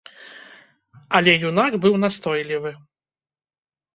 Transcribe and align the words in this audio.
Але 1.19 1.33
юнак 1.49 1.71
быў 1.83 1.93
настойлівы. 2.03 2.71